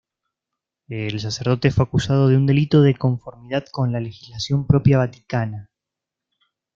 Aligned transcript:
El 0.89 1.19
sacerdote 1.19 1.69
fue 1.69 1.83
acusado 1.83 2.27
de 2.27 2.35
un 2.35 2.47
delito 2.47 2.81
de 2.81 2.95
conformidad 2.95 3.67
con 3.71 3.91
la 3.91 3.99
legislación 3.99 4.65
propia 4.65 4.97
vaticana. 4.97 5.69